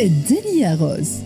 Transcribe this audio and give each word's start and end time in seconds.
الدنيا 0.00 0.74
غوز 0.74 1.22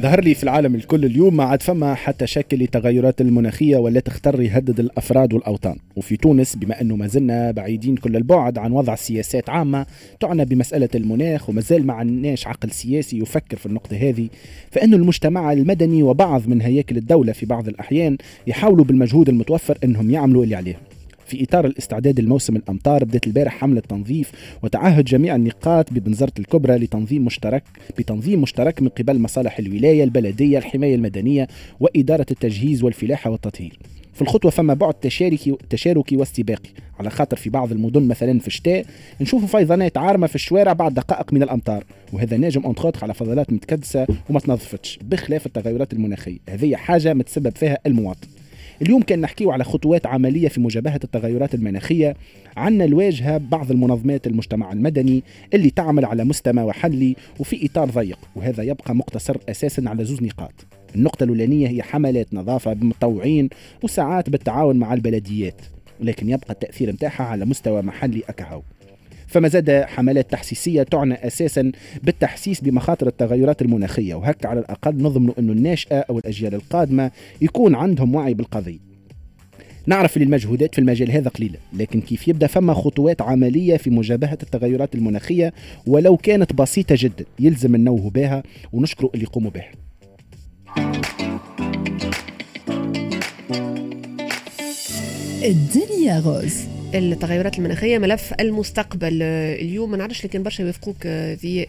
ظهر 0.00 0.20
لي 0.20 0.34
في 0.34 0.42
العالم 0.42 0.74
الكل 0.74 1.04
اليوم 1.04 1.36
ما 1.36 1.44
عاد 1.44 1.62
فما 1.62 1.94
حتى 1.94 2.26
شكل 2.26 2.56
للتغيرات 2.56 3.20
المناخية 3.20 3.76
ولا 3.76 4.00
تختار 4.00 4.42
يهدد 4.42 4.80
الأفراد 4.80 5.32
والأوطان. 5.32 5.76
وفي 5.96 6.16
تونس 6.16 6.56
بما 6.56 6.80
أنه 6.80 6.96
ما 6.96 7.06
زلنا 7.06 7.50
بعيدين 7.50 7.96
كل 7.96 8.16
البعد 8.16 8.58
عن 8.58 8.72
وضع 8.72 8.94
سياسات 8.94 9.50
عامة 9.50 9.86
تعنى 10.20 10.44
بمسألة 10.44 10.88
المناخ 10.94 11.48
ومازال 11.48 11.86
ما 11.86 11.92
عندناش 11.92 12.46
عقل 12.46 12.70
سياسي 12.70 13.18
يفكر 13.18 13.56
في 13.56 13.66
النقطة 13.66 13.96
هذه 13.96 14.28
فانه 14.70 14.96
المجتمع 14.96 15.52
المدني 15.52 16.02
وبعض 16.02 16.48
من 16.48 16.60
هياكل 16.60 16.96
الدولة 16.96 17.32
في 17.32 17.46
بعض 17.46 17.68
الأحيان 17.68 18.16
يحاولوا 18.46 18.84
بالمجهود 18.84 19.28
المتوفر 19.28 19.78
إنهم 19.84 20.10
يعملوا 20.10 20.44
اللي 20.44 20.54
عليهم. 20.54 20.80
في 21.30 21.44
إطار 21.44 21.66
الاستعداد 21.66 22.20
لموسم 22.20 22.56
الأمطار 22.56 23.04
بدأت 23.04 23.26
البارح 23.26 23.54
حملة 23.58 23.80
تنظيف 23.80 24.32
وتعهد 24.62 25.04
جميع 25.04 25.36
النقاط 25.36 25.92
ببنزرة 25.92 26.32
الكبرى 26.38 26.76
لتنظيم 26.76 27.24
مشترك 27.24 27.62
بتنظيم 27.98 28.42
مشترك 28.42 28.82
من 28.82 28.88
قبل 28.88 29.18
مصالح 29.18 29.58
الولاية 29.58 30.04
البلدية 30.04 30.58
الحماية 30.58 30.94
المدنية 30.94 31.48
وإدارة 31.80 32.26
التجهيز 32.30 32.82
والفلاحة 32.82 33.30
والتطهير. 33.30 33.78
في 34.14 34.22
الخطوة 34.22 34.50
فما 34.50 34.74
بعد 34.74 34.94
تشاركي 34.94 35.56
تشاركي 35.70 36.16
واستباقي. 36.16 36.70
على 36.98 37.10
خاطر 37.10 37.36
في 37.36 37.50
بعض 37.50 37.72
المدن 37.72 38.02
مثلا 38.02 38.38
في 38.38 38.46
الشتاء 38.46 38.84
نشوفوا 39.20 39.48
فيضانات 39.48 39.96
عارمة 39.96 40.26
في 40.26 40.34
الشوارع 40.34 40.72
بعد 40.72 40.94
دقائق 40.94 41.32
من 41.32 41.42
الأمطار 41.42 41.84
وهذا 42.12 42.36
ناجم 42.36 42.66
أنتخوتخ 42.66 43.04
على 43.04 43.14
فضلات 43.14 43.52
متكدسة 43.52 44.06
وما 44.30 44.40
تنظفتش 44.40 44.98
بخلاف 45.02 45.46
التغيرات 45.46 45.92
المناخية. 45.92 46.38
هذه 46.48 46.76
حاجة 46.76 47.14
متسبب 47.14 47.56
فيها 47.56 47.78
المواطن. 47.86 48.39
اليوم 48.82 49.02
كان 49.02 49.20
نحكيه 49.20 49.52
على 49.52 49.64
خطوات 49.64 50.06
عملية 50.06 50.48
في 50.48 50.60
مجابهة 50.60 51.00
التغيرات 51.04 51.54
المناخية 51.54 52.16
عنا 52.56 52.84
الواجهة 52.84 53.38
بعض 53.38 53.70
المنظمات 53.70 54.26
المجتمع 54.26 54.72
المدني 54.72 55.22
اللي 55.54 55.70
تعمل 55.70 56.04
على 56.04 56.24
مستوى 56.24 56.52
محلي 56.52 57.16
وفي 57.38 57.66
إطار 57.66 57.90
ضيق 57.90 58.18
وهذا 58.36 58.62
يبقى 58.62 58.94
مقتصر 58.94 59.36
أساسا 59.48 59.82
على 59.86 60.04
زوز 60.04 60.22
نقاط. 60.22 60.52
النقطة 60.96 61.24
الأولانية 61.24 61.68
هي 61.68 61.82
حملات 61.82 62.34
نظافة 62.34 62.72
بمتطوعين 62.72 63.48
وساعات 63.82 64.30
بالتعاون 64.30 64.76
مع 64.76 64.94
البلديات 64.94 65.60
لكن 66.00 66.28
يبقى 66.30 66.52
التأثير 66.52 66.92
متاعها 66.92 67.22
على 67.24 67.44
مستوى 67.44 67.82
محلي 67.82 68.22
أكهو. 68.28 68.62
فما 69.30 69.48
زاد 69.48 69.70
حملات 69.70 70.30
تحسيسية 70.30 70.82
تعنى 70.82 71.14
أساسا 71.14 71.72
بالتحسيس 72.02 72.60
بمخاطر 72.60 73.06
التغيرات 73.06 73.62
المناخية 73.62 74.14
وهكا 74.14 74.48
على 74.48 74.60
الأقل 74.60 74.96
نضمن 74.96 75.32
أن 75.38 75.50
الناشئة 75.50 75.98
أو 75.98 76.18
الأجيال 76.18 76.54
القادمة 76.54 77.10
يكون 77.40 77.74
عندهم 77.74 78.14
وعي 78.14 78.34
بالقضية. 78.34 78.78
نعرف 79.86 80.16
ان 80.16 80.22
المجهودات 80.22 80.74
في 80.74 80.80
المجال 80.80 81.10
هذا 81.10 81.28
قليلة 81.28 81.58
لكن 81.72 82.00
كيف 82.00 82.28
يبدأ 82.28 82.46
فما 82.46 82.74
خطوات 82.74 83.22
عملية 83.22 83.76
في 83.76 83.90
مجابهة 83.90 84.38
التغيرات 84.42 84.94
المناخية 84.94 85.52
ولو 85.86 86.16
كانت 86.16 86.52
بسيطة 86.52 86.94
جدا؟ 86.98 87.24
يلزم 87.40 87.76
ننوه 87.76 88.10
بها 88.10 88.42
ونشكروا 88.72 89.10
اللي 89.14 89.24
يقوموا 89.24 89.50
بها 89.50 89.70
الدنيا 95.44 96.18
غوز 96.18 96.79
التغيرات 96.94 97.58
المناخية 97.58 97.98
ملف 97.98 98.34
المستقبل. 98.40 99.22
اليوم 99.22 99.90
ما 99.90 99.96
نعرفش 99.96 100.24
لكن 100.24 100.42
برشا 100.42 100.62
يوافقوك 100.62 101.06
ذي 101.06 101.66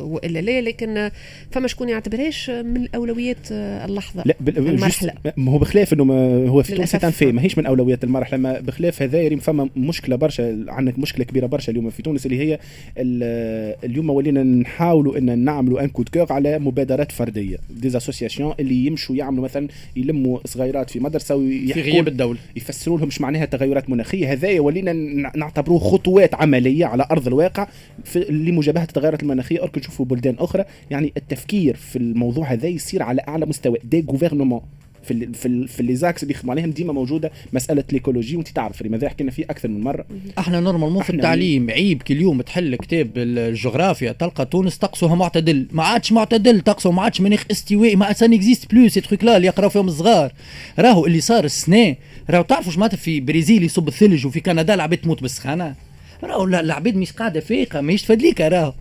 وإلا 0.00 0.38
لا 0.38 0.60
لكن 0.60 1.10
فما 1.50 1.68
شكون 1.68 1.88
يعتبرهاش 1.88 2.50
من 2.50 2.88
اولويات 2.94 3.52
اللحظة 3.52 4.22
لا 4.26 4.34
المرحلة؟ 4.48 5.12
ما 5.36 5.52
هو 5.52 5.58
بخلاف 5.58 5.92
إنه 5.92 6.04
ما 6.04 6.48
هو 6.48 6.62
في 6.62 6.74
تونس 6.74 6.96
في 6.96 7.32
ماهيش 7.32 7.58
من 7.58 7.66
أولويات 7.66 8.04
المرحلة 8.04 8.38
ما 8.38 8.60
بخلاف 8.60 9.02
هذا 9.02 9.22
يريم 9.22 9.38
فما 9.38 9.68
مشكلة 9.76 10.16
برشا 10.16 10.64
عندك 10.68 10.98
مشكلة 10.98 11.24
كبيرة 11.24 11.46
برشا 11.46 11.72
اليوم 11.72 11.90
في 11.90 12.02
تونس 12.02 12.26
اللي 12.26 12.38
هي 12.38 12.58
اليوم 13.84 14.10
ولينا 14.10 14.42
نحاولوا 14.42 15.18
إن 15.18 15.38
نعملوا 15.38 15.80
un 15.84 15.88
coup 15.88 16.01
de 16.01 16.08
cœur 16.08 16.32
على 16.32 16.58
مبادرات 16.58 17.12
فردية 17.12 17.56
des 17.70 17.87
associations 17.87 18.54
اللي 18.60 18.86
يمشوا 18.86 19.16
يعملوا 19.16 19.44
مثلا 19.44 19.68
يلموا 19.96 20.38
صغيرات 20.44 20.90
في 20.90 21.00
مدرسة 21.00 21.38
في 21.72 21.80
غياب 21.80 22.08
الدولة. 22.08 22.38
يفسروا 22.56 22.98
لهم 22.98 23.08
معناها 23.20 23.44
تغيرات 23.44 23.90
مناخية 23.90 24.32
هذا 24.32 24.57
ولينا 24.60 24.92
نعتبروه 25.36 25.78
خطوات 25.78 26.34
عملية 26.34 26.86
على 26.86 27.06
أرض 27.10 27.26
الواقع 27.26 27.66
في 28.04 28.18
لمجابهة 28.20 28.82
التغيرات 28.82 29.22
المناخية. 29.22 29.62
أركن 29.62 29.80
نشوفوا 29.80 30.06
بلدان 30.06 30.34
أخرى 30.38 30.64
يعني 30.90 31.12
التفكير 31.16 31.76
في 31.76 31.96
الموضوع 31.96 32.52
هذا 32.52 32.66
يصير 32.66 33.02
على 33.02 33.22
أعلى 33.28 33.46
مستوى. 33.46 33.78
des 33.84 34.04
gouvernements 34.10 34.60
في 35.08 35.14
ال 35.14 35.34
في 35.34 35.46
ال 35.46 35.68
في 35.68 35.80
اللي 36.22 36.34
يخدموا 36.34 36.54
عليهم 36.54 36.70
ديما 36.70 36.92
موجودة 36.92 37.30
مسألة 37.52 37.84
ال 37.88 37.93
écologie 37.93 38.36
وانت 38.36 38.48
تعرف 38.48 38.82
لماذا 38.82 39.08
حكينا 39.08 39.30
فيه 39.30 39.44
أكثر 39.44 39.68
من 39.68 39.80
مرة. 39.80 40.06
أحنا 40.38 40.60
normalement 40.60 41.02
في 41.02 41.10
التعليم. 41.10 41.70
عيب 41.70 42.02
كل 42.02 42.20
يوم 42.20 42.42
تحل 42.42 42.76
كتاب 42.76 43.10
الجغرافيا 43.16 44.12
تلقى 44.12 44.46
تونس 44.46 44.76
طقسها 44.76 45.14
معتدل. 45.14 45.66
ما 45.72 45.82
عادش 45.82 46.12
معتدل 46.12 46.60
طقسه 46.60 46.90
ما 46.90 47.02
عادش 47.02 47.20
مناخ 47.20 47.44
استوائي 47.50 47.96
mais 47.96 48.32
ça 48.32 48.40
n'existe 48.40 48.74
plus 48.74 48.88
ces 48.88 49.00
trucs-là 49.00 49.36
اللي 49.36 49.46
يقراو 49.46 49.70
فيهم 49.70 49.88
الصغار. 49.88 50.32
راهو 50.78 51.06
اللي 51.06 51.20
صار 51.20 51.44
السنة 51.44 51.96
راهو 52.30 52.42
تعرفوا 52.42 52.72
معناتها 52.76 52.96
في 52.96 53.20
بريزيل 53.20 53.62
يصب 53.62 53.88
الثلج 53.88 54.26
وفي 54.26 54.40
كندا 54.40 54.74
العباد 54.74 54.98
تموت 54.98 55.22
بالسخانة؟ 55.22 55.74
راهو 56.22 56.44
العباد 56.44 56.96
مش 56.96 57.12
قاعدة 57.12 57.40
فايقة 57.40 57.80
ماهيش 57.80 58.02
تفدليكا 58.02 58.48
راهو. 58.48 58.72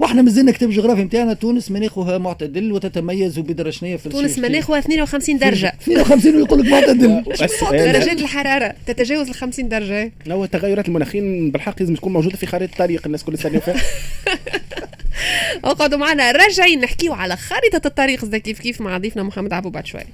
وإحنا 0.00 0.22
مازلنا 0.22 0.52
كتاب 0.52 0.70
جغرافي 0.70 1.02
نتاعنا 1.04 1.32
تونس 1.34 1.70
مناخها 1.70 2.18
معتدل 2.18 2.72
وتتميز 2.72 3.38
بدرجه 3.38 3.96
في 3.96 4.08
تونس 4.08 4.38
مناخها 4.38 4.78
52 4.78 5.38
درجة. 5.38 5.72
52 5.82 6.36
ويقول 6.36 6.60
لك 6.60 6.66
معتدل. 6.66 7.22
درجات 7.92 8.20
الحرارة 8.20 8.74
تتجاوز 8.86 9.28
ال 9.28 9.34
50 9.34 9.68
درجة. 9.68 10.12
هو 10.28 10.44
التغيرات 10.44 10.88
المناخية 10.88 11.50
بالحق 11.50 11.74
لازم 11.80 11.94
تكون 11.94 12.12
موجودة 12.12 12.36
في 12.36 12.46
خريطة 12.46 12.72
الطريق 12.72 13.02
الناس 13.06 13.24
كل 13.24 13.38
سنة 13.38 13.60
اقعدوا 15.64 15.98
معنا 16.04 16.32
راجعين 16.32 16.80
نحكيو 16.80 17.12
على 17.12 17.36
خريطة 17.36 17.86
الطريق. 17.86 18.36
كيف 18.36 18.60
كيف 18.60 18.80
مع 18.80 18.98
ضيفنا 18.98 19.22
محمد 19.22 19.52
عبو 19.52 19.70
بعد 19.70 19.86
شوي. 19.86 20.04